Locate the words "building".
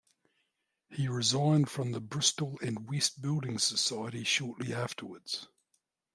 3.21-3.59